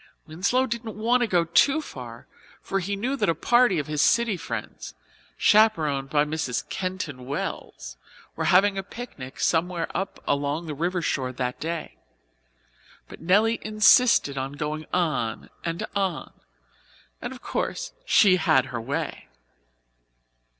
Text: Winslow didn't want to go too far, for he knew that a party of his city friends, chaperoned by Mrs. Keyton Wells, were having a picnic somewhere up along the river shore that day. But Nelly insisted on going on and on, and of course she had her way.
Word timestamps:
Winslow 0.25 0.65
didn't 0.65 0.97
want 0.97 1.21
to 1.21 1.27
go 1.27 1.43
too 1.45 1.79
far, 1.79 2.25
for 2.59 2.79
he 2.79 2.95
knew 2.95 3.15
that 3.15 3.29
a 3.29 3.35
party 3.35 3.77
of 3.77 3.85
his 3.85 4.01
city 4.01 4.35
friends, 4.35 4.95
chaperoned 5.37 6.09
by 6.09 6.25
Mrs. 6.25 6.67
Keyton 6.69 7.27
Wells, 7.27 7.97
were 8.35 8.45
having 8.45 8.79
a 8.79 8.81
picnic 8.81 9.39
somewhere 9.39 9.95
up 9.95 10.19
along 10.27 10.65
the 10.65 10.73
river 10.73 11.03
shore 11.03 11.31
that 11.33 11.59
day. 11.59 11.97
But 13.07 13.21
Nelly 13.21 13.59
insisted 13.61 14.39
on 14.39 14.53
going 14.53 14.87
on 14.91 15.51
and 15.63 15.85
on, 15.95 16.33
and 17.21 17.31
of 17.31 17.43
course 17.43 17.93
she 18.03 18.37
had 18.37 18.65
her 18.73 18.81
way. 18.81 19.27